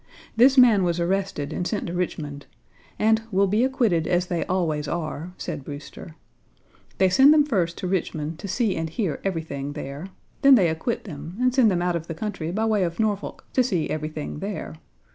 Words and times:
This 0.35 0.57
man 0.57 0.83
was 0.83 0.99
arrested 0.99 1.53
and 1.53 1.67
sent 1.67 1.85
to 1.85 1.93
Richmond, 1.93 2.47
and 2.97 3.21
"will 3.31 3.45
be 3.45 3.63
acquitted 3.63 4.07
as 4.07 4.25
they 4.25 4.43
always 4.47 4.87
are," 4.87 5.31
said 5.37 5.63
Brewster. 5.63 6.15
"They 6.97 7.07
send 7.07 7.31
them 7.31 7.43
first 7.45 7.77
to 7.77 7.87
Richmond 7.87 8.39
to 8.39 8.47
see 8.47 8.75
and 8.75 8.89
hear 8.89 9.21
everything 9.23 9.73
there; 9.73 10.07
then 10.41 10.55
they 10.55 10.69
acquit 10.69 11.03
them, 11.03 11.37
and 11.39 11.53
send 11.53 11.69
them 11.69 11.83
out 11.83 11.95
of 11.95 12.07
the 12.07 12.15
country 12.15 12.51
by 12.51 12.65
way 12.65 12.81
of 12.81 12.99
Norfolk 12.99 13.45
to 13.53 13.63
see 13.63 13.91
everything 13.91 14.39
there. 14.39 14.73